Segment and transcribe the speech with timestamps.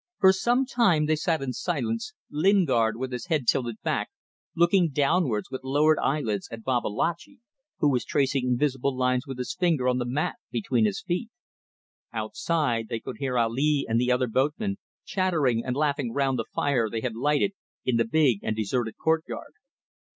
[0.19, 2.13] For some time they sat in silence.
[2.31, 4.09] Lingard, with his head tilted back,
[4.55, 7.37] looked downwards with lowered eyelids at Babalatchi,
[7.77, 11.29] who was tracing invisible lines with his finger on the mat between his feet.
[12.11, 16.89] Outside, they could hear Ali and the other boatmen chattering and laughing round the fire
[16.89, 17.53] they had lighted
[17.85, 19.53] in the big and deserted courtyard.